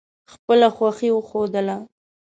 خپله 0.31 0.67
خوښي 0.75 1.09
وښودله. 1.13 1.77